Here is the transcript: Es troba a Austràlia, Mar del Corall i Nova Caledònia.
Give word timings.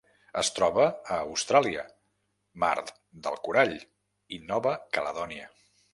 Es 0.41 0.47
troba 0.59 0.85
a 0.85 1.17
Austràlia, 1.17 1.83
Mar 2.63 2.71
del 3.27 3.37
Corall 3.45 3.77
i 4.39 4.41
Nova 4.51 4.75
Caledònia. 4.99 5.47